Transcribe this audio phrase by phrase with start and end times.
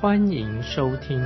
[0.00, 1.20] 欢迎收听。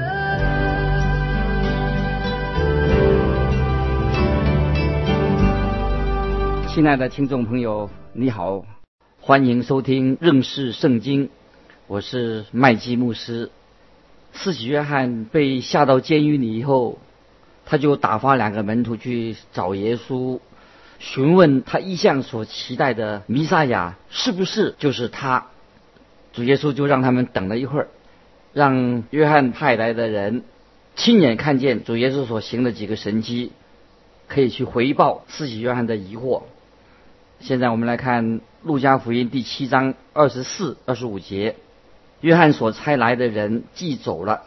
[6.67, 8.65] 亲爱的听众朋友，你好，
[9.21, 11.31] 欢迎收听认识圣经，
[11.87, 13.53] 我是麦基牧师。
[14.33, 16.99] 四喜约翰被下到监狱里以后，
[17.67, 20.41] 他就打发两个门徒去找耶稣，
[20.99, 25.47] 询问他一向所期待的弥撒亚是不是就是他。
[26.33, 27.89] 主耶稣就让他们等了一会儿，
[28.55, 30.45] 让约翰派来的人
[30.95, 33.51] 亲眼看见主耶稣所行的几个神迹，
[34.29, 36.43] 可以去回报自己约翰的疑惑。
[37.41, 41.57] 现在我们来看《路加福音》第七章二十四、二十五节，
[42.21, 44.45] 约翰所差来的人既走了，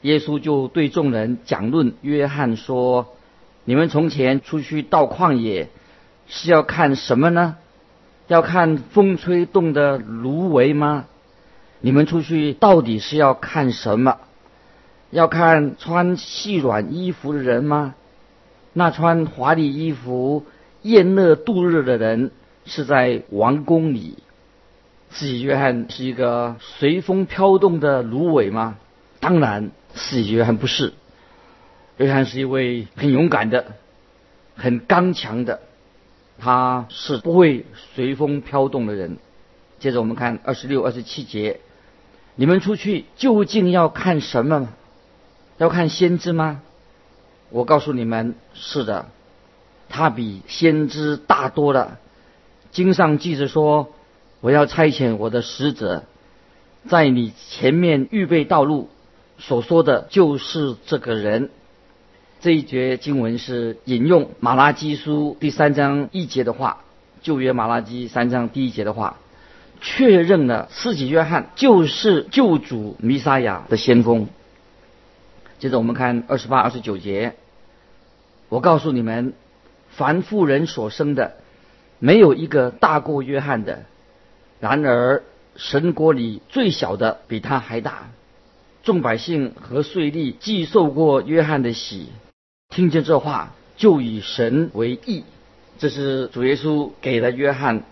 [0.00, 3.14] 耶稣就对众人讲论约翰说
[3.66, 5.68] ：“你们从前出去到旷野，
[6.26, 7.58] 是要看什么呢？
[8.28, 11.04] 要看风吹动的芦苇吗？
[11.82, 14.18] 你们出去到底是要看什么？
[15.10, 17.94] 要看穿细软衣服的人吗？
[18.72, 20.46] 那穿华丽衣服。”
[20.82, 22.32] 宴乐度日的人
[22.64, 24.18] 是在王宫里。
[25.10, 28.78] 四喜约翰是一个随风飘动的芦苇吗？
[29.20, 30.92] 当然，四喜约翰不是。
[31.98, 33.76] 约翰是一位很勇敢的、
[34.56, 35.60] 很刚强的，
[36.36, 39.18] 他是不会随风飘动的人。
[39.78, 41.60] 接着我们看二十六、二十七节：
[42.34, 44.68] 你们出去究竟要看什么？
[45.58, 46.62] 要看先知吗？
[47.50, 49.06] 我告诉你们，是的。
[49.88, 51.98] 他比先知大多了。
[52.70, 53.92] 经上记着说
[54.40, 56.04] ：“我要差遣我的使者，
[56.88, 58.88] 在你前面预备道路。”
[59.38, 61.50] 所说的就是这个人。
[62.40, 66.82] 这一节经文是引用马拉基书第三章一节的话，
[67.22, 69.18] 旧约马拉基三章第一节的话，
[69.82, 74.28] 确认了四己约翰就是救主弥撒亚的先锋。
[75.58, 77.34] 接着我们看二十八、二十九节，
[78.48, 79.34] 我告诉你们。
[79.94, 81.34] 凡妇人所生的，
[81.98, 83.84] 没有一个大过约翰的。
[84.58, 85.22] 然而
[85.56, 88.08] 神国里最小的比他还大。
[88.82, 92.08] 众百姓和税吏既受过约翰的洗，
[92.70, 95.24] 听见这话，就以神为义。
[95.78, 97.82] 这是主耶稣给了约翰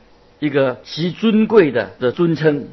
[0.40, 2.68] 一个极尊贵的的尊称，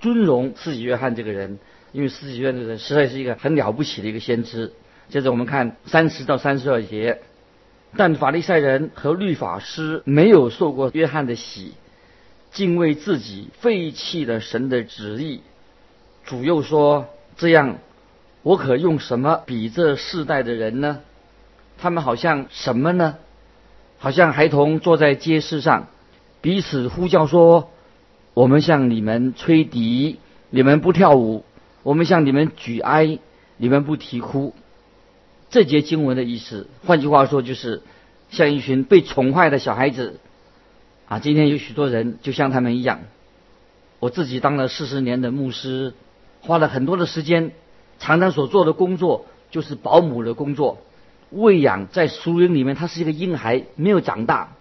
[0.00, 1.58] 尊荣四己约翰这个人，
[1.92, 4.72] 因为四己约翰这个人实在是一个很了不起的一个先知。
[5.08, 7.20] 接着我们看三十到三十二节。
[7.96, 11.74] 但法利赛人和律法师没有受过约翰的洗，
[12.52, 15.40] 竟为自己废弃了神的旨意。
[16.24, 17.78] 主又说：“这样，
[18.44, 21.00] 我可用什么比这世代的人呢？
[21.78, 23.16] 他们好像什么呢？
[23.98, 25.88] 好像孩童坐在街市上，
[26.40, 27.70] 彼此呼叫说
[28.34, 30.18] ：‘我们向你们吹笛，
[30.50, 31.42] 你们不跳舞；
[31.82, 33.18] 我们向你们举哀，
[33.56, 34.54] 你们不啼哭。’”
[35.50, 37.82] 这节经文的意思，换句话说，就是
[38.30, 40.20] 像一群被宠坏的小孩子
[41.08, 41.18] 啊。
[41.18, 43.00] 今天有许多人就像他们一样。
[43.98, 45.92] 我自己当了四十年的牧师，
[46.40, 47.50] 花了很多的时间，
[47.98, 50.78] 常常所做的工作就是保姆的工作，
[51.30, 54.52] 喂养在树林里面，他是一个婴孩，没有长大。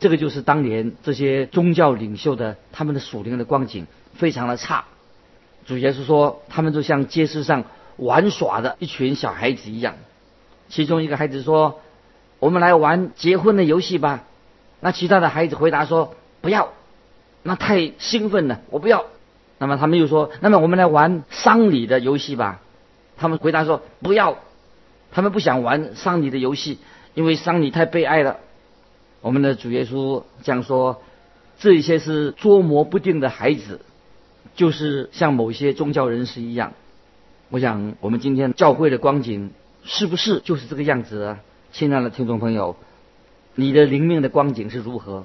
[0.00, 4.84] 这个就是当年这些宗教领袖的他们的属灵的光景，非常的差。
[5.66, 7.64] 主角是说，他们就像街市上。
[7.96, 9.94] 玩耍的一群小孩子一样，
[10.68, 11.78] 其中一个孩子说
[12.40, 14.24] ：“我们来玩结婚的游戏吧。”
[14.82, 16.70] 那其他的孩子回答说：“不要，
[17.44, 19.04] 那太兴奋了，我不要。”
[19.58, 22.60] 那么他们又说：“那么我们来玩丧礼的游戏吧。”
[23.16, 24.38] 他们回答说：“不要，
[25.12, 26.80] 他们不想玩丧礼的游戏，
[27.14, 28.38] 因为丧礼太悲哀了。”
[29.24, 31.00] 我们的主耶稣这样说
[31.58, 33.80] ：“这一些是捉摸不定的孩子，
[34.54, 36.74] 就是像某些宗教人士一样。”
[37.48, 41.38] 我想，我们今天教会的光景是不是就是这个样子啊？
[41.72, 42.76] 亲爱的听众朋友，
[43.54, 45.24] 你的灵命的光景是如何？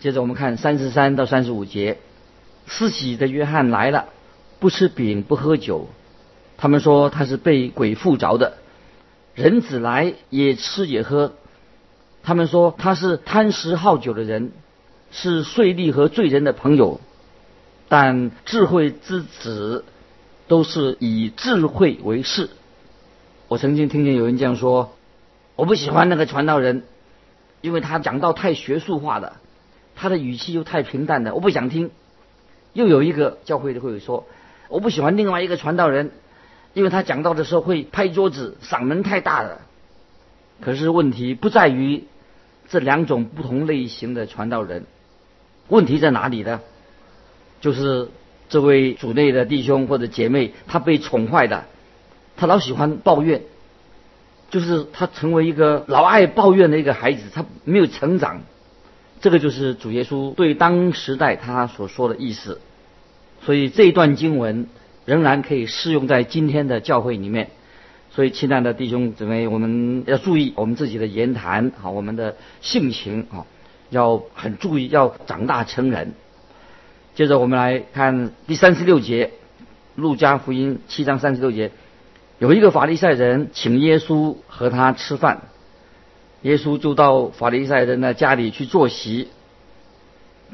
[0.00, 1.96] 接着我们看三十三到三十五节，
[2.66, 4.10] 四喜的约翰来了，
[4.60, 5.88] 不吃饼不喝酒，
[6.58, 8.58] 他们说他是被鬼附着的。
[9.34, 11.32] 人子来也吃也喝，
[12.22, 14.52] 他们说他是贪食好酒的人，
[15.10, 17.00] 是税吏和罪人的朋友。
[17.88, 19.84] 但智慧之子。
[20.48, 22.48] 都是以智慧为事，
[23.48, 24.94] 我曾经听见有人这样说
[25.56, 26.84] ：“我不喜欢那个传道人，
[27.60, 29.34] 因为他讲到太学术化的，
[29.94, 31.90] 他的语气又太平淡的，我不想听。”
[32.72, 34.26] 又有一个教会的会友说
[34.70, 36.12] ：“我不喜欢另外一个传道人，
[36.72, 39.60] 因为他讲到的时候会拍桌子，嗓门太大了。”
[40.60, 42.04] 可是问题不在于
[42.68, 44.84] 这两种不同类型的传道人，
[45.68, 46.60] 问题在哪里呢？
[47.60, 48.08] 就是
[48.48, 51.64] 这位主内的弟兄或者姐妹，他被宠坏的，
[52.36, 53.42] 他老喜欢抱怨，
[54.50, 58.42] 就是他成为一个老爱抱怨的一个孩子，他没有成长。
[59.20, 62.60] 这个就是主耶稣对当时代他所说的意思。
[63.42, 64.68] 所以这一段经文
[65.04, 67.50] 仍然可以适用在今天的教会里面。
[68.10, 73.46] 所以，亲爱的弟兄姊妹，我们要注意我们自己的言谈，好，我们的性情啊，
[73.90, 76.14] 要很注意，要长大成人。
[77.14, 79.26] 接着，我们来看第三十六节，
[79.94, 81.70] 《路加福音》七章三十六节，
[82.40, 85.42] 有一个法利赛人请耶稣和他吃饭，
[86.42, 89.28] 耶稣就到法利赛人的家里去坐席。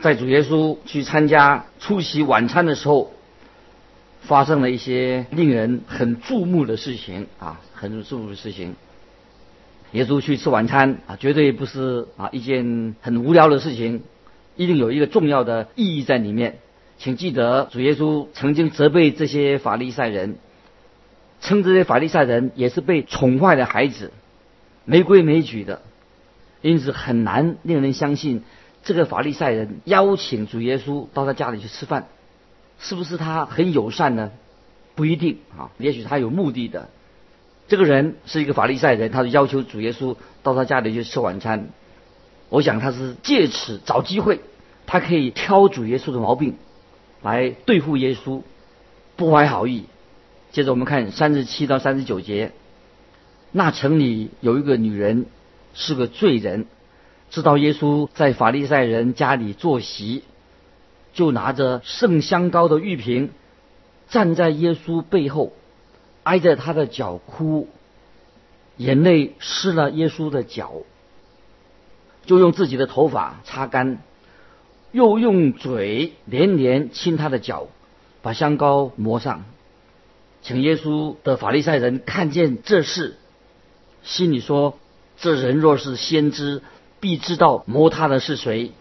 [0.02, 3.13] 在主耶稣去参加出席晚餐的时候。
[4.26, 8.74] 发生了一些令人很注目的事情啊，很注目的事情。
[9.92, 14.02] 耶稣去吃晚餐啊，绝对不是啊一件很无聊的事情，
[14.56, 16.58] 一定有一个重要的意义在里面。
[16.96, 20.36] 请记得，主耶稣曾经责备这些法利赛人，
[21.40, 24.10] 称这些法利赛人也是被宠坏的孩子，
[24.84, 25.82] 没规没矩的，
[26.62, 28.42] 因此很难令人相信
[28.84, 32.06] 这个法利赛人邀请主耶稣到他家里去吃饭。
[32.78, 34.30] 是不是他很友善呢？
[34.94, 36.88] 不一定啊，也许他有目的的。
[37.66, 41.70] 这个人是一个法利赛人，他就要求主耶稣到他家里去吃晚餐。
[42.50, 44.40] 我想他是借此找机会，
[44.86, 46.54] 他可以挑主耶稣的毛病，
[47.22, 48.42] 来对付耶稣，
[49.16, 49.86] 不怀好意。
[50.52, 52.52] 接着我们看三十七到三十九节，
[53.50, 55.26] 那城里有一个女人
[55.72, 56.66] 是个罪人，
[57.30, 60.22] 知道耶稣在法利赛人家里坐席。
[61.14, 63.30] 就拿着圣香膏的玉瓶，
[64.08, 65.52] 站在耶稣背后，
[66.24, 67.68] 挨着他的脚哭，
[68.76, 70.72] 眼泪湿了耶稣的脚，
[72.26, 73.98] 就用自己的头发擦干，
[74.90, 77.68] 又用嘴连连亲他的脚，
[78.20, 79.44] 把香膏抹上。
[80.42, 83.16] 请耶稣的法利赛人看见这事，
[84.02, 84.78] 心里说：
[85.16, 86.60] 这人若是先知，
[86.98, 88.72] 必知道摸他的是谁，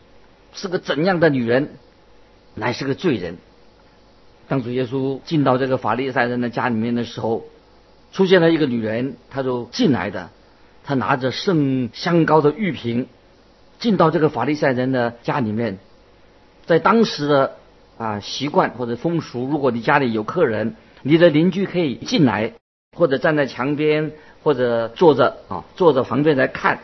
[0.53, 1.77] 是个怎样的女人。
[2.55, 3.37] 乃是个罪人。
[4.47, 7.45] 当主耶稣进到这个法利赛人的家里面的时候，
[8.11, 10.29] 出现了一个女人，她就进来的，
[10.83, 13.07] 她拿着圣香膏的玉瓶，
[13.79, 15.79] 进到这个法利赛人的家里面。
[16.65, 17.55] 在当时的
[17.97, 22.53] 啊习惯或者风俗，如果你家里有客人，你的邻居可以进来，
[22.95, 24.11] 或者站在墙边，
[24.43, 26.79] 或者坐着啊坐着旁边来看。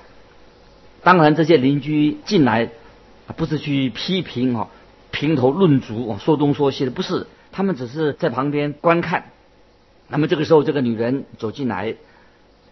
[1.03, 2.69] 当然，这些邻居进来
[3.37, 4.69] 不是去批评啊。
[5.19, 9.25] 评头论足，说东说西的，不是，他们只是在旁边观看。
[10.07, 11.95] 那么这个时候，这个女人走进来，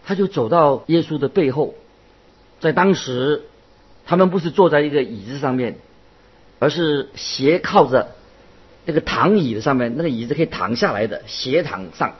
[0.05, 1.75] 她就走到耶稣的背后。
[2.61, 3.41] 在当时，
[4.05, 5.75] 他们不是坐在一个椅子上面，
[6.59, 8.15] 而是斜靠着
[8.85, 12.13] 那个躺椅的上面，那个椅子可以躺下来的，斜躺上。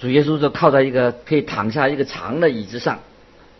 [0.00, 2.98] 主耶稣就靠在一个可以躺下一个长的椅子上，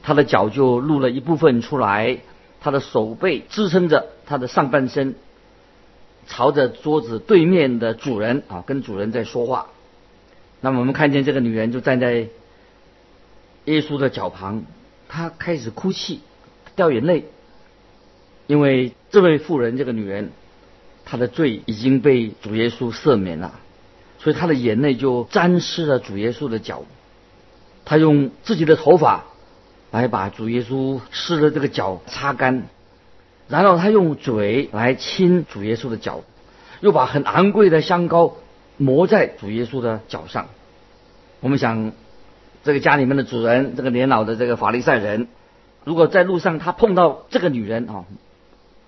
[0.03, 2.19] 他的脚就露了一部分出来，
[2.61, 5.15] 他的手背支撑着他的上半身。
[6.27, 9.67] 朝着桌子对面的主人啊，跟主人在说话。
[10.61, 12.29] 那么我们看见这个女人就站在
[13.65, 14.65] 耶稣的脚旁，
[15.09, 16.21] 她开始哭泣，
[16.77, 17.25] 掉眼泪，
[18.47, 20.31] 因为这位妇人，这个女人，
[21.05, 23.59] 她的罪已经被主耶稣赦免了，
[24.19, 26.85] 所以她的眼泪就沾湿了主耶稣的脚。
[27.85, 29.25] 她用自己的头发
[29.91, 32.69] 来把主耶稣湿的这个脚擦干。
[33.51, 36.23] 然后他用嘴来亲主耶稣的脚，
[36.81, 38.37] 又把很昂贵的香膏
[38.77, 40.47] 抹在主耶稣的脚上。
[41.41, 41.93] 我们想，
[42.63, 45.27] 这个家里面的主人，这个年老的这个法利赛人，
[45.85, 48.05] 如果在路上他碰到这个女人啊，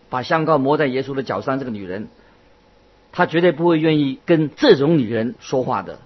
[0.08, 2.06] 把香膏抹在耶稣的脚上，这个女人，
[3.10, 5.98] 他绝对不会愿意跟这种女人说话的。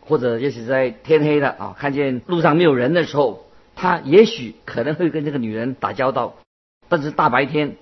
[0.00, 3.44] 或者也许在天黑了啊，看见路上没有人的时候，
[3.76, 6.34] 他也许可能会跟这个女人打交道。
[6.88, 7.76] 但是大白天，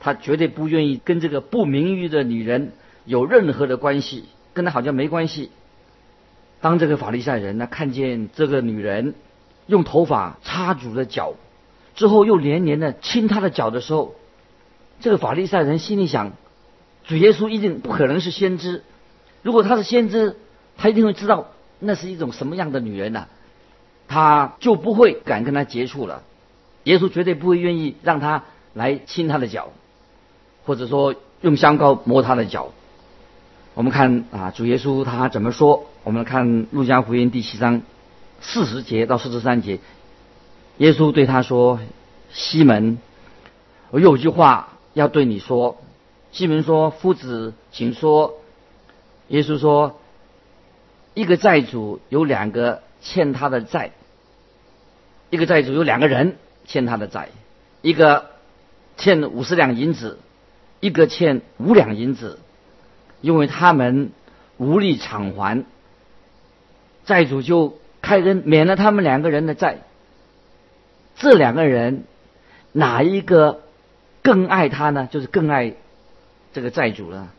[0.00, 2.72] 他绝对不愿意跟这个不名誉的女人
[3.04, 5.50] 有任何的关系，跟他好像没关系。
[6.60, 9.14] 当这个法利赛人呢看见这个女人
[9.66, 11.34] 用头发擦主的脚，
[11.94, 14.14] 之后又连连的亲她的脚的时候，
[15.00, 16.32] 这个法利赛人心里想：
[17.04, 18.82] 主耶稣一定不可能是先知。
[19.42, 20.36] 如果他是先知，
[20.76, 21.48] 他一定会知道
[21.78, 23.28] 那是一种什么样的女人呢，
[24.08, 26.22] 他就不会敢跟他接触了。
[26.84, 29.70] 耶稣绝对不会愿意让他来亲他的脚，
[30.64, 32.72] 或者说用香膏摸他的脚。
[33.74, 35.86] 我们看啊，主耶稣他怎么说？
[36.04, 37.82] 我们看路加福音第七章
[38.40, 39.80] 四十节到四十三节，
[40.76, 41.80] 耶稣对他说
[42.30, 42.98] ：“西门，
[43.90, 45.78] 我有句话要对你说。”
[46.30, 48.34] 西门说：“夫子，请说。”
[49.28, 49.98] 耶稣说
[51.14, 53.92] ：“一个债主有两个欠他的债，
[55.30, 57.28] 一个债主有两个人欠他的债，
[57.82, 58.30] 一个
[58.96, 60.18] 欠五十两银子，
[60.80, 62.38] 一个欠五两银子，
[63.20, 64.10] 因为他们
[64.56, 65.64] 无力偿还，
[67.04, 69.78] 债主就开恩免了他们两个人的债。
[71.16, 72.04] 这两个人
[72.72, 73.60] 哪一个
[74.22, 75.08] 更爱他呢？
[75.10, 75.74] 就是更爱
[76.52, 77.32] 这个债主了。”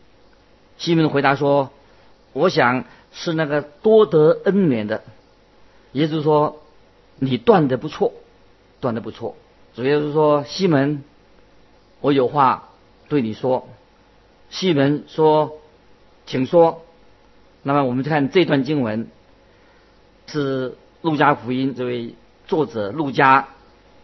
[0.78, 1.72] 西门回答说。
[2.38, 5.04] 我想是那个多得恩免的，
[5.94, 6.62] 也就是说
[7.18, 8.12] ：“你断的不错，
[8.86, 9.36] 断的不错。”
[9.76, 11.04] 主耶稣说：“西门，
[12.00, 12.70] 我有话
[13.10, 13.68] 对你说。”
[14.50, 15.58] 西门说
[16.26, 16.84] ：“请说。”
[17.68, 19.08] 那么我们看这段经文，
[20.28, 22.14] 是路加福音这位
[22.46, 23.48] 作者路加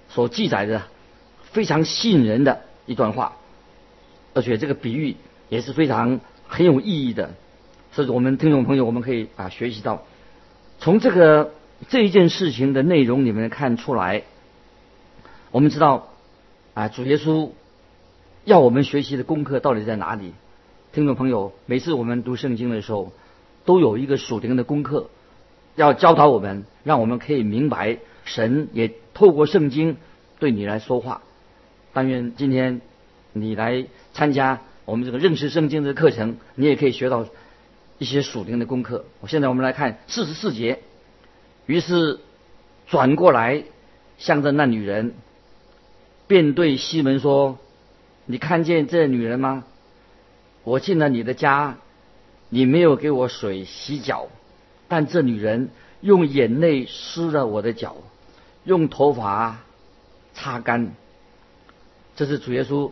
[0.10, 0.82] 所记载的
[1.44, 3.38] 非常吸引人的一段话，
[4.34, 5.16] 而且这个比喻
[5.48, 7.36] 也是非常很有意义的。
[7.92, 10.04] 所以我们听众朋友，我们可以啊学习到，
[10.80, 11.54] 从这个
[11.88, 14.24] 这一件事情的内容里面看出来，
[15.52, 16.08] 我们知道
[16.74, 17.50] 啊主耶稣
[18.46, 20.34] 要我们学习的功课到底在哪里？
[20.94, 23.12] 听众朋友，每次我们读圣经的时候，
[23.66, 25.10] 都有一个属灵的功课
[25.76, 29.98] 要教导我们，让我们可以明白神也透过圣经
[30.40, 31.22] 对你来说话。
[31.94, 32.82] 但愿今天
[33.34, 37.26] 你来参加我们这个认识圣经的课程，你也可以学到。
[37.98, 39.06] 一些属灵的功课。
[39.20, 40.80] 我现在我们来看四十四节。
[41.68, 42.20] 于是
[42.88, 43.64] 转过来，
[44.18, 45.14] 向着那女人，
[46.32, 47.60] 便对西门说
[48.26, 49.66] ：“你看见这女人吗？
[50.64, 51.76] 我进了你的家，
[52.48, 54.30] 你没有给我水洗脚，
[54.88, 57.98] 但这女人用眼泪湿了我的脚，
[58.64, 59.60] 用头发
[60.34, 60.96] 擦干。
[62.16, 62.92] 这是主耶稣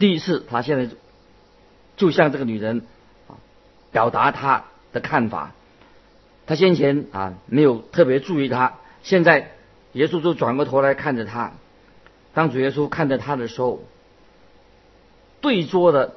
[0.00, 0.92] 第一次，他现在
[1.96, 2.82] 就向这个女人。”
[3.92, 5.52] 表达他的看法，
[6.46, 8.74] 他先前啊没有特别注意他，
[9.04, 9.52] 现在
[9.92, 11.52] 耶稣就转过头来看着他。
[12.32, 13.82] 当主耶稣看着他的时候，
[15.40, 16.14] 对桌的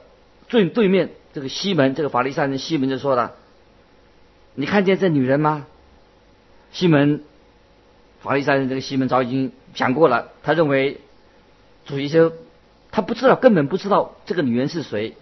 [0.48, 3.34] 最对面这个西门，这个法利赛人西门就说了
[4.56, 5.66] ：“你看见这女人吗？”
[6.72, 7.24] 西门，
[8.22, 11.02] 法利赛人这个西门早已经想过了，他认为
[11.86, 12.32] 主耶稣
[12.92, 15.16] 他不知道，根本不知道这个女人是谁，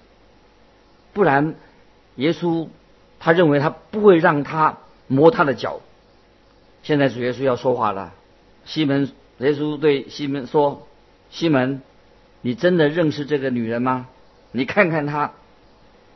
[1.13, 1.55] 不然。
[2.15, 2.67] 耶稣
[3.21, 5.79] 他认为他不会让他摸他的脚。
[6.83, 8.13] 现在主耶稣要说话了，
[8.65, 10.87] 西门，耶稣对西门说
[11.29, 11.81] ：“西门，
[12.41, 14.07] 你真的认识这个女人吗？
[14.51, 15.31] 你看看她，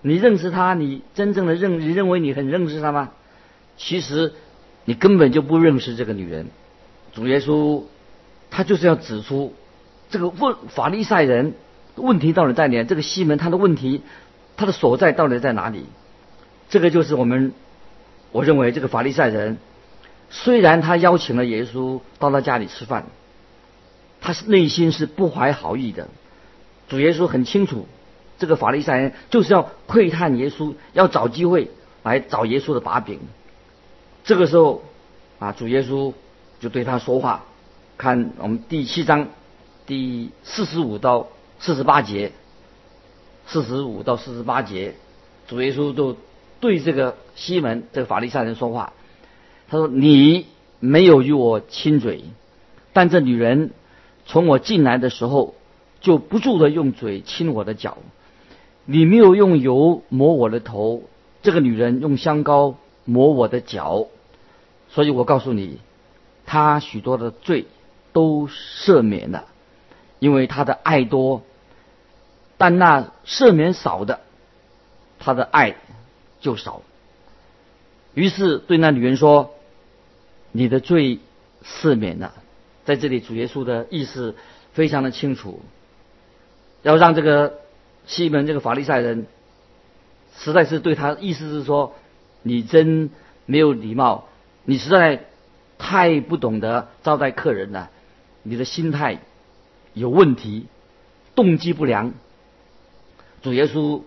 [0.01, 0.73] 你认识她？
[0.73, 3.11] 你真正的认，你认为你很认识她吗？
[3.77, 4.33] 其实
[4.85, 6.47] 你根本就不认识这个女人。”
[7.13, 7.83] 主耶稣
[8.49, 9.53] 他就是要指出
[10.09, 11.53] 这个问法利赛人
[11.95, 12.83] 问题到底在哪？
[12.83, 14.01] 这个西门他的问题。
[14.57, 15.83] 他的所在到底在哪里？
[16.69, 17.51] 这个就是我们，
[18.31, 19.57] 我认为这个法利赛人，
[20.29, 23.05] 虽然他邀请了耶稣到他家里吃饭，
[24.21, 26.07] 他是内心是不怀好意的。
[26.87, 27.87] 主耶稣很清楚，
[28.37, 31.71] 这个法利赛人就是要窥探耶稣，要找机会
[32.03, 33.19] 来找耶稣的把柄。
[34.23, 34.83] 这个时候，
[35.39, 36.13] 啊，主耶稣
[36.59, 37.45] 就对他说话。
[37.97, 39.27] 看我们第七章
[39.85, 41.27] 第四十五到
[41.59, 42.31] 四十八节。
[43.47, 44.95] 四十五到四十八节，
[45.47, 46.17] 主耶稣就
[46.59, 48.91] 对这个西门这个法利赛人说话。
[49.75, 50.45] 他说：“你
[50.79, 52.23] 没有与我亲嘴，
[52.93, 53.71] 但这女人
[54.25, 55.53] 从我进来的时候
[55.99, 57.97] 就不住的用嘴亲我的脚。
[58.85, 61.03] 你没有用油抹我的头，
[61.41, 64.07] 这个女人用香膏抹我的脚。
[64.89, 65.79] 所以我告诉你，
[66.45, 67.65] 她许多的罪
[68.13, 69.45] 都赦免了，
[70.19, 71.41] 因为她的爱多。”
[72.57, 74.21] 但那赦免少的，
[75.19, 75.75] 他的爱
[76.39, 76.83] 就少。
[78.13, 79.51] 于是对那女人说
[80.55, 81.19] ：“你的罪
[81.63, 82.33] 赦免了。”
[82.85, 84.35] 在这里，主耶稣的意思
[84.71, 85.61] 非常的清楚，
[86.81, 87.59] 要让这个
[88.05, 89.25] 西门这个法利赛人，
[90.37, 91.95] 实在是对他意思是说
[92.43, 93.09] ：“你真
[93.45, 94.27] 没有礼貌，
[94.63, 95.25] 你实在
[95.79, 97.89] 太不懂得招待客人了，
[98.43, 99.19] 你的心态
[99.93, 100.67] 有问题，
[101.33, 102.13] 动机不良。”
[103.41, 104.03] 主耶稣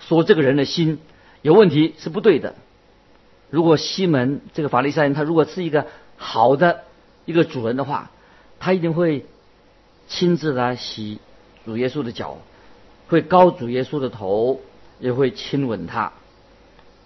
[0.00, 0.98] 说：“这个人的心
[1.40, 2.56] 有问题是不对的。”
[3.50, 5.86] 如果西门这个法利赛人他如果是一个
[6.16, 6.82] 好的
[7.24, 8.10] 一个主人的话，
[8.58, 9.24] 他一定会
[10.08, 11.18] 亲自来洗
[11.64, 12.38] 主耶稣的脚，
[13.08, 14.60] 会高主耶稣的头，
[14.98, 16.12] 也会亲吻他。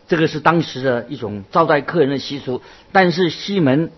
[0.08, 2.62] 这个是当时的一种招待客人的习俗。
[2.90, 3.92] 但是西门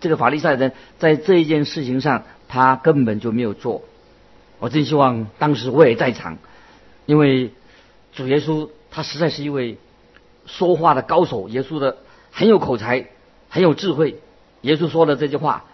[0.00, 3.82] 这个法利赛人在这一件事情上，他根本就没有做。
[4.58, 6.38] 我真希望当时我也在场，
[7.06, 7.50] 因为
[8.12, 9.78] 主耶稣他实在是一位
[10.46, 11.98] 说话的高手，耶稣的
[12.30, 13.06] 很有口才，
[13.48, 14.20] 很有智慧。
[14.62, 15.64] 耶稣说的这句话，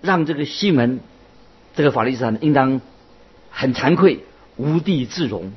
[0.00, 1.00] 让这个西门
[1.74, 2.80] 这个法利赛人应当
[3.50, 4.20] 很惭愧，
[4.56, 5.52] 无地自容。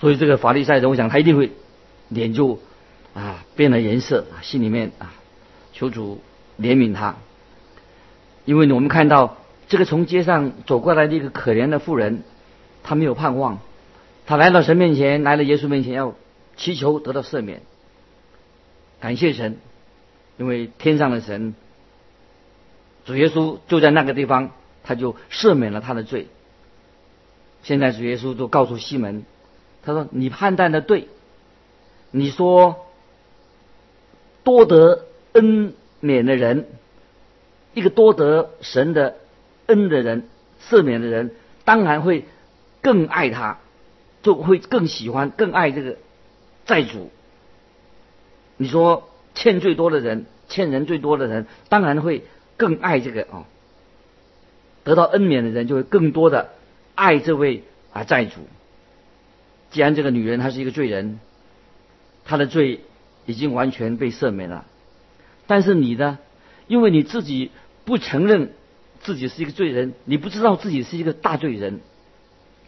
[0.00, 1.52] 所以这个法利赛人，我想他一定会
[2.08, 2.58] 脸就
[3.14, 5.14] 啊变了颜色，心里面啊
[5.72, 6.20] 求主
[6.60, 7.16] 怜悯他，
[8.44, 9.36] 因为我们看到。
[9.68, 12.24] 这个从街上走过来的一个可怜的妇人，
[12.82, 13.60] 她没有盼望，
[14.26, 16.14] 她来到神面前，来了耶稣面前，要
[16.62, 17.62] 祈求得到赦免，
[19.00, 19.56] 感谢神，
[20.36, 21.56] 因为天上的神，
[23.04, 24.52] 主耶稣就在那个地方，
[24.84, 26.28] 他就赦免了他的罪。
[27.64, 29.24] 现在主耶稣就告诉西门，
[29.82, 31.08] 他说：“你判断的对，
[32.12, 32.86] 你说
[34.44, 36.68] 多得恩免的人，
[37.74, 39.16] 一个多得神的。”
[39.66, 40.28] 恩的人，
[40.68, 41.30] 赦免的人，
[41.64, 42.26] 当然会
[42.82, 43.58] 更爱他，
[44.22, 45.96] 就会更喜欢、更爱这个
[46.66, 47.10] 债主。
[48.56, 52.24] 你说欠最多的人，欠人最多的人，当然会
[52.56, 53.44] 更爱这个啊。
[54.84, 56.50] 得到恩免的人，就会更多的
[56.94, 58.40] 爱这位啊债主。
[59.70, 61.20] 既然这个女人她是一个罪人，
[62.24, 62.80] 她的罪
[63.26, 64.66] 已经完全被赦免了，
[65.46, 66.18] 但是你呢？
[66.68, 67.50] 因为你自己
[67.84, 68.52] 不承认。
[69.04, 71.80] 自己是一个罪人，你不知道自己是一个大罪人，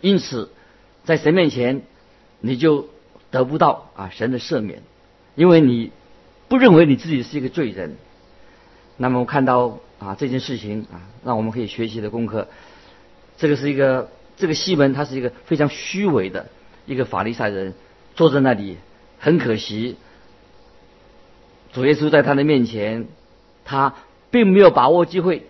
[0.01, 0.51] 因此
[1.05, 1.83] 在神面前
[2.41, 2.89] 你就
[3.35, 4.81] 得不到啊神的赦免，
[5.35, 5.91] 因为你
[6.47, 7.97] 不认为你自己是一个罪人。
[8.97, 12.47] 那么我看到啊这件事情啊，让我们可以学习的功课，
[13.37, 16.47] 这个是一个这个西门他是一个非常虚伪的
[16.87, 17.75] 一个法利赛人，
[18.15, 18.77] 坐在那里
[19.19, 19.97] 很可惜，
[21.73, 23.09] 主耶稣在他的面前，
[23.65, 23.97] 他
[24.31, 25.49] 并没有把握机会。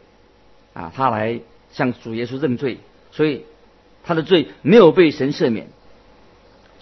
[0.73, 1.39] 啊，他来
[1.71, 2.79] 向主耶稣认罪，
[3.13, 3.45] 所以
[4.03, 5.69] 他的罪没有被神赦免，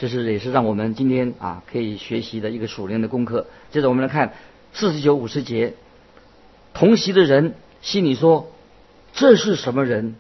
[0.02, 3.46] 这是也是让我们今天啊可以学习的一个属灵的功课。
[3.70, 4.32] 接着我们来看
[4.72, 5.74] 四十九五十节，
[6.74, 8.50] 同席的人心里说
[9.14, 10.16] ：“这是什么人，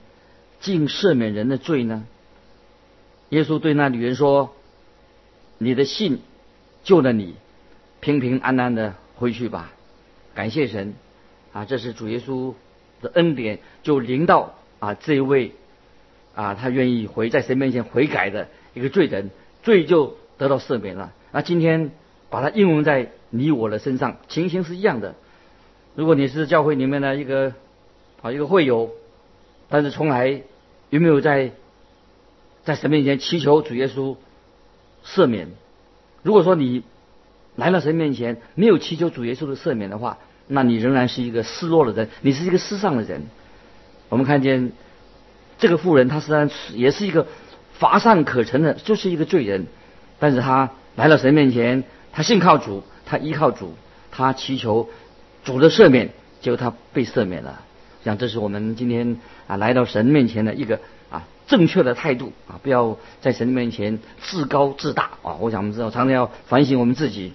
[0.60, 2.04] 竟赦免人的罪呢？”
[3.30, 4.54] 耶稣对那女人说
[5.58, 6.20] ：“你的信
[6.84, 7.34] 救了你，
[7.98, 9.72] 平平安安的回去吧。”
[10.32, 10.94] 感谢神
[11.52, 12.54] 啊，这是主耶稣。
[13.00, 15.54] 的恩典就临到啊这一位
[16.36, 21.12] 啊他愿意回在神面前悔改的一个罪人，罪就得到赦免了。
[21.32, 21.92] 那今天
[22.30, 25.14] 把它应用在你我的身上，情形是一样的。
[25.94, 27.52] 如果你是教会里面的一个
[28.20, 28.90] 啊一个会友，
[29.68, 30.42] 但是从来
[30.90, 31.52] 有没有在
[32.64, 34.16] 在神面前祈求主耶稣
[35.04, 35.48] 赦免？
[36.22, 36.82] 如果说你
[37.56, 43.22] 来到神面前没有祈求主耶稣的赦免的话，那你仍然是一个失落的人，你是一个失丧的人。
[44.08, 44.72] 我们看见
[45.58, 47.26] 这个妇人，她虽然也是一个
[47.72, 49.66] 乏善可陈的，就是一个罪人，
[50.18, 53.74] 但是他来到神面前，他信靠主，他依靠主，
[54.10, 54.88] 他祈求
[55.44, 57.60] 主的赦免，结果他被赦免了。
[58.04, 60.80] 像这是我们今天啊来到神面前的一个
[61.10, 65.36] 啊正确的态度啊，不要在神面前自高自大啊。
[65.40, 67.32] 我想我们知道，常常要反省我们自己。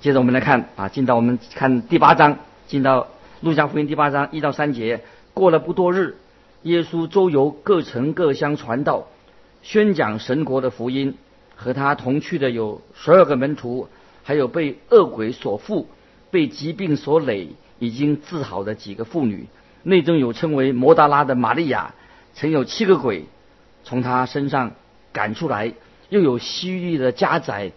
[0.00, 3.08] 接着我们来看啊，进到我们看第八章，进到
[3.40, 5.02] 路加福音第八章一到三节。
[5.34, 6.16] 过了不多日，
[6.62, 9.08] 耶稣周游各城各乡传道，
[9.62, 11.16] 宣讲神国的福音。
[11.62, 13.86] 和他同去的有十二个门徒，
[14.22, 15.84] 还有被恶鬼所缚、
[16.30, 19.46] 被疾病所累、已经治好的几个妇女。
[19.82, 21.94] 内中有称为摩达拉的玛利亚，
[22.32, 23.26] 曾有七个鬼
[23.84, 24.72] 从他身上
[25.12, 25.74] 赶出来；
[26.08, 27.72] 又有西域的家宰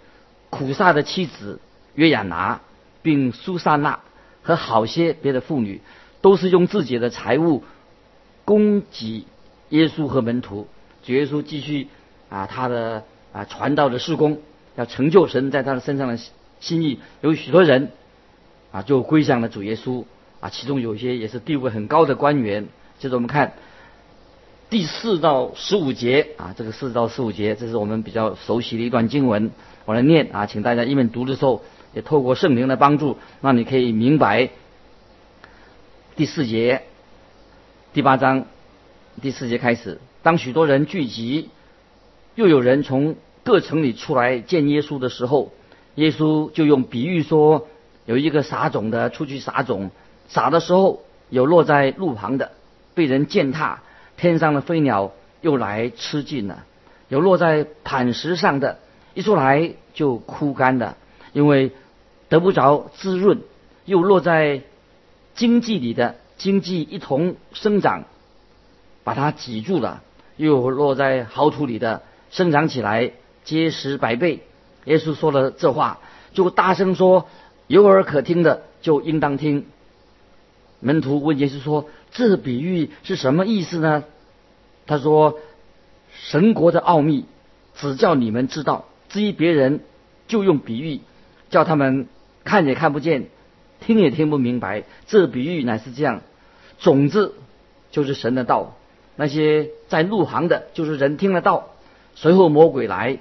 [0.50, 1.60] 苦萨的妻子。
[1.96, 2.62] 约亚拿，
[3.02, 4.00] 并苏萨娜
[4.44, 5.82] 和好些别的妇女，
[6.22, 7.66] 都是用自己的财物
[8.46, 9.26] 供给
[9.72, 10.70] 耶稣和门徒。
[11.06, 11.88] 主耶稣继续
[12.30, 14.40] 啊，他的啊传道的事工，
[14.76, 16.18] 要成就神在他的身上的
[16.60, 17.00] 心意。
[17.22, 17.92] 有许多人
[18.72, 20.06] 啊，就归向了主耶稣
[20.40, 22.68] 啊，其中有些也是地位很高的官员。
[23.00, 23.54] 接着我们看
[24.70, 29.52] 第四到十五节啊，这个四到十五节，这是我们比较熟悉的一段经文，
[29.86, 31.64] 我来念啊，请大家一面读的时候。
[31.96, 34.50] 也透过圣灵的帮助，让你可以明白
[36.16, 36.82] 第四节
[37.94, 38.48] 第八章
[39.22, 40.00] 第四节开始。
[40.24, 41.50] 当许多人聚集，
[42.36, 45.52] 又有人从各城里出来见耶稣的时候，
[45.96, 47.68] 耶稣就用比喻说：
[48.06, 49.92] 有一个撒种的出去撒种，
[50.30, 52.54] 撒的时候有落在路旁的，
[52.94, 53.84] 被人践踏，
[54.16, 56.64] 天上的飞鸟又来吃尽了；
[57.10, 58.80] 有落在磐石上的，
[59.14, 60.96] 一出来就枯干了，
[61.34, 61.72] 因为
[62.30, 63.40] 得不着滋润；
[63.84, 64.62] 又落在
[65.36, 68.06] 经济里的，经济一同生长，
[69.04, 70.02] 把它挤住了；
[70.38, 73.12] 又落在好土里的，生长起来
[73.44, 74.44] 结实百倍。
[74.86, 76.00] 耶稣说了这话，
[76.34, 77.28] 就大声说。
[77.68, 79.66] 有耳可听的就应当听。
[80.82, 84.04] 门徒问耶稣说：“这比喻是什么意思呢？”
[84.86, 85.40] 他说
[86.14, 87.26] ：“神国的奥秘
[87.74, 89.80] 只叫你们知道，至于别人
[90.28, 91.00] 就用比喻，
[91.50, 92.08] 叫他们
[92.44, 93.28] 看也看不见，
[93.80, 94.84] 听也听不明白。
[95.08, 96.22] 这比喻乃是这样：
[96.80, 97.34] 种子
[97.92, 98.76] 就是神的道，
[99.16, 101.70] 那些在路旁的，就是人听了道，
[102.16, 103.20] 随后魔鬼来，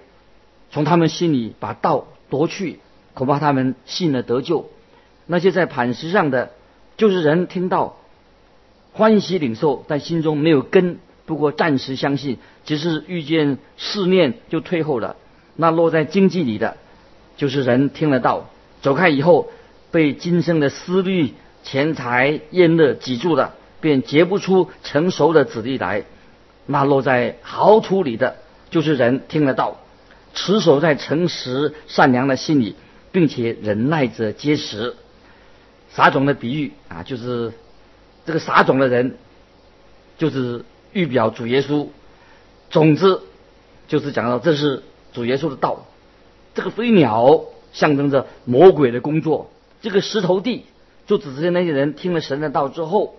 [0.70, 2.78] 从他们心里把道夺去。”
[3.14, 4.70] 恐怕他们信了得救，
[5.26, 6.52] 那些在磐石上的，
[6.96, 7.98] 就是人听到
[8.94, 15.16] 欢喜领受，但心中没有根，不过暂时相信，只是遇见试炼就退后了。
[15.56, 16.78] 那落在经济里的，
[17.36, 18.48] 就是人听得到，
[18.80, 19.50] 走开以后，
[19.90, 26.04] 被今生的思虑、钱财、厌乐挤住了，便结不出成熟的子粒来。
[26.64, 28.36] 那落在好土里的，
[28.70, 29.76] 就是人听得到，
[30.32, 32.76] 持守在诚实善良的心里。
[33.14, 34.96] 并且忍耐着结实，
[35.90, 37.52] 撒种的比喻啊，就是
[38.24, 39.18] 这个撒种的人，
[40.16, 40.64] 就是
[40.94, 41.88] 预表主耶稣，
[42.70, 43.20] 种子
[43.86, 45.84] 就是讲到这是主耶稣的道，
[46.54, 49.50] 这个飞鸟象征着魔鬼的工作，
[49.82, 50.64] 这个石头地
[51.06, 53.16] 就指着那些人听了神的道之后，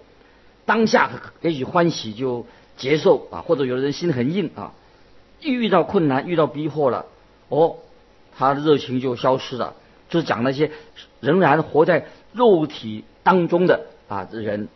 [0.65, 1.09] 当下
[1.41, 2.45] 也许欢喜就
[2.77, 4.73] 接受啊，或者有的人心很硬啊，
[5.41, 7.05] 一遇到困难遇到逼迫了，
[7.49, 7.77] 哦，
[8.37, 9.75] 他的热情就消失了。
[10.09, 10.69] 就是讲那些
[11.21, 14.67] 仍然活在肉体当中的啊人，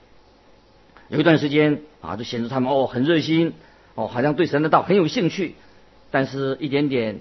[1.09, 3.53] 有一段时间啊，就显示他们哦很热心
[3.93, 5.55] 哦，好像对神的道很有兴趣，
[6.09, 7.19] 但是一点点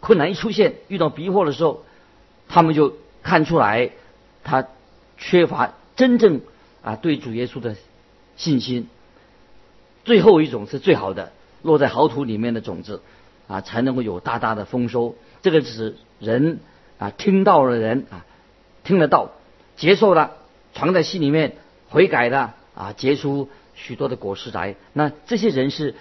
[0.00, 1.84] 困难一出现，遇到逼迫的时候，
[2.48, 3.90] 他们就看出来
[4.42, 4.66] 他
[5.16, 6.42] 缺乏真正
[6.82, 7.76] 啊对主耶稣的
[8.36, 8.88] 信心。
[10.04, 13.02] 最后一种是最好的，落在好土里面的种子
[13.48, 15.16] 啊，才能够有大大的丰收。
[15.42, 16.60] 这个是人。
[16.96, 18.24] 啊，听到的人啊，
[18.84, 19.32] 听得到，
[19.76, 20.36] 接受了，
[20.74, 21.56] 藏在心里面，
[21.88, 24.76] 悔改了啊，结出许多的果实来。
[24.92, 25.96] 那这些人是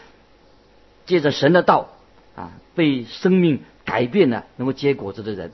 [1.08, 1.90] 借着神的道
[2.36, 5.52] 啊，被生命改变了，能够结果子的人。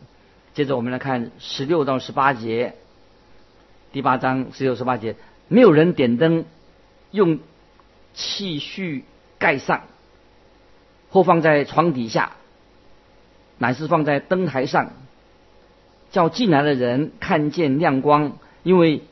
[0.54, 2.76] 接着我们来看十六到十八节，
[3.94, 5.15] 第八章十六十八节，
[5.48, 6.44] 没有人点灯，
[7.12, 7.39] 用
[8.13, 9.04] 器具
[9.38, 9.84] 盖上，
[11.10, 12.34] 或放在床底下，
[13.58, 14.91] 乃是放在灯台上。
[16.12, 19.04] 叫进来的人看见亮光，因为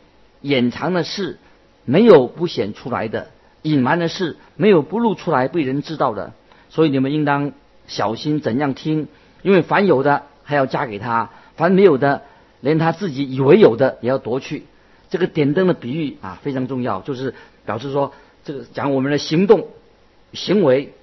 [0.42, 1.38] 掩藏的事
[1.86, 3.30] 没有不显出来的，
[3.62, 6.34] 隐瞒的事没有不露出来被人知道的。
[6.70, 7.52] 所以你们应当
[7.86, 9.08] 小心怎样听，
[9.44, 12.24] 因为凡有的还要加给他，凡没有的，
[12.62, 14.66] 连他自己以为有的也要夺去。
[15.12, 17.36] 这个点灯的比喻啊非常重要，就是
[17.68, 19.68] 表示说这个讲我们的行动、
[20.34, 20.94] 行为，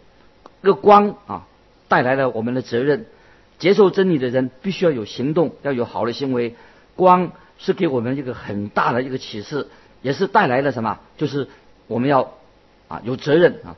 [0.62, 1.46] 这个光啊
[1.86, 3.06] 带来了我们的责任。
[3.56, 6.56] 接受真理的人必须要有行动，要有好的行为。
[6.96, 9.68] 光是给我们一个很大的一个启示，
[10.02, 10.98] 也是带来了什么？
[11.16, 11.46] 就是
[11.86, 12.32] 我们要
[12.88, 13.76] 啊有责任啊。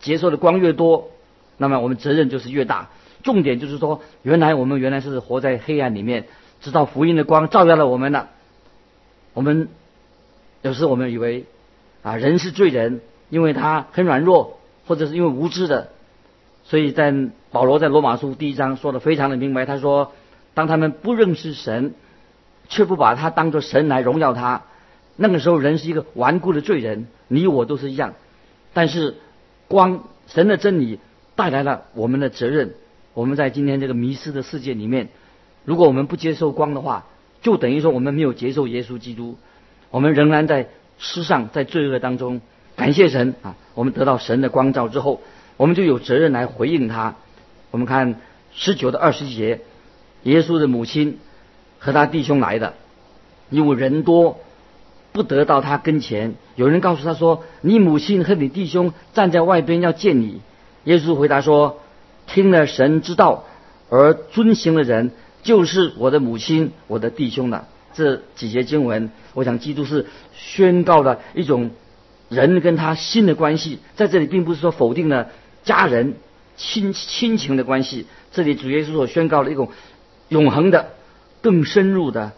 [0.00, 1.10] 接受的光越多，
[1.58, 2.88] 那么我们责任就是越大。
[3.22, 6.26] 重点就是说，原来我们原来是活在黑暗里面，
[6.62, 8.30] 直到福音的光照耀了我们了。
[9.34, 9.68] 我们
[10.62, 11.44] 有时我们以为
[12.02, 15.88] 啊人是罪人，因为他很软弱，或者是因为无知的。
[16.64, 17.12] 所以在
[17.50, 20.12] 保罗在罗马书第一章说的非常的明白，他说，
[20.54, 21.94] 当他们不认识神，
[22.68, 24.62] 却不把他当作神来荣耀他，
[25.16, 28.14] 那个时候人是一个顽固的罪人，你我都是一样。
[28.72, 29.16] 但是
[29.66, 31.00] 光神的真理
[31.34, 32.74] 带来了我们的责任，
[33.14, 35.08] 我们在今天这个迷失的世界里面，
[35.64, 37.06] 如果我们不接受光的话，
[37.42, 39.36] 就等于说我们没有接受耶稣基督，
[39.90, 40.68] 我们仍然在
[41.00, 42.40] 世上在罪恶当中。
[42.76, 45.20] 感谢神啊，我们得到神的光照之后。
[45.56, 47.16] 我们就有责任来回应他。
[47.70, 48.18] 我们看
[48.54, 49.60] 十九的二十节，
[50.22, 51.18] 耶稣的母亲
[51.78, 52.72] 和他弟兄来的，
[53.50, 54.40] 因为人多，
[55.12, 56.34] 不得到他跟前。
[56.56, 60.40] 有人告诉他说：“你母亲和你弟兄站在外边要见你。”
[60.84, 61.80] 耶稣回答说
[62.26, 63.44] ：“听了神之道
[63.90, 65.10] 而遵行的人，
[65.42, 71.70] 就是我的母亲、我的弟兄了。”这几节经文，我想基督是宣告了一种
[72.28, 73.78] 人跟他新的关系。
[73.96, 75.28] 在这里，并不是说否定了。
[75.62, 76.14] 家人、
[76.56, 79.68] 亲亲情的关系，这里主耶稣所宣告的一种
[80.28, 80.92] 永恒的、
[81.42, 82.32] 更深入的、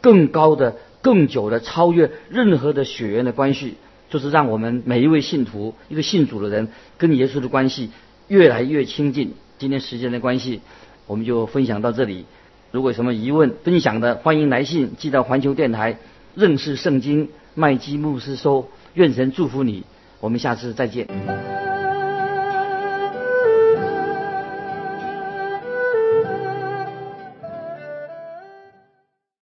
[0.00, 3.74] 更高的、更久的、超越任何的血缘的关系，
[4.10, 6.68] 就是让我们每一位信徒、一个信主的人
[6.98, 7.90] 跟耶稣的关系
[8.28, 9.34] 越来越亲近。
[9.58, 10.60] 今天时间的关系，
[11.06, 12.26] 我们就分享到这里。
[12.70, 15.98] 如果有什么疑问、分享的，欢迎来信寄到环球电台
[16.34, 18.68] 认识圣经麦基牧师说。
[18.94, 19.84] 愿神祝福你，
[20.18, 21.06] 我们下次再见。